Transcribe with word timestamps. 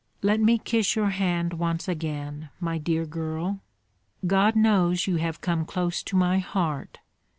"Let 0.23 0.39
me 0.39 0.57
kiss 0.57 0.95
your 0.95 1.11
hand 1.11 1.53
once 1.53 1.87
again, 1.87 2.49
my 2.59 2.79
dear 2.79 3.05
girl! 3.05 3.59
God 4.25 4.55
knows 4.55 5.05
you 5.05 5.17
have 5.17 5.41
come 5.41 5.63
close 5.63 6.01
to 6.01 6.15
my 6.15 6.39
heart. 6.39 6.97